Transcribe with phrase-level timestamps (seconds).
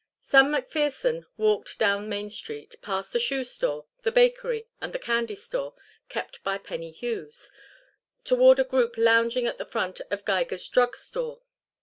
[0.19, 5.35] Sam McPherson walked down Main Street, past the shoe store, the bakery, and the candy
[5.35, 5.75] store
[6.09, 7.51] kept by Penny Hughes,
[8.23, 11.43] toward a group lounging at the front of Geiger's drug store.